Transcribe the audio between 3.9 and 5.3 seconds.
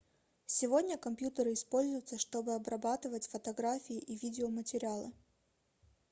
и видеоматериалы